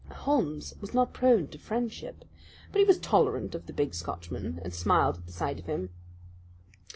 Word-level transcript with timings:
Holmes 0.13 0.73
was 0.81 0.95
not 0.95 1.13
prone 1.13 1.47
to 1.49 1.59
friendship, 1.59 2.25
but 2.71 2.79
he 2.79 2.85
was 2.87 2.97
tolerant 2.97 3.53
of 3.53 3.67
the 3.67 3.71
big 3.71 3.93
Scotchman, 3.93 4.59
and 4.63 4.73
smiled 4.73 5.17
at 5.19 5.25
the 5.27 5.31
sight 5.31 5.59
of 5.59 5.65
him. 5.67 5.91